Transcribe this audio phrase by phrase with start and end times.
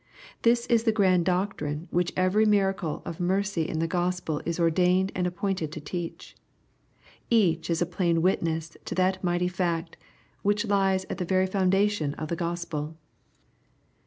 [0.41, 5.11] This is the grand doctrine which every miracle of mercy in the Gospel is ordained
[5.13, 6.35] and appointed to teach.
[7.29, 9.97] Each is a plain witness to that mighty fact,
[10.41, 12.77] which lies at the very foundation of the Gospel.
[12.79, 13.03] The LUKE, CHAP.